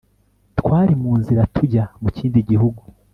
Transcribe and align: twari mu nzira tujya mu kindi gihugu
twari 0.59 0.93
mu 1.01 1.11
nzira 1.19 1.43
tujya 1.55 1.83
mu 2.01 2.09
kindi 2.17 2.39
gihugu 2.49 2.81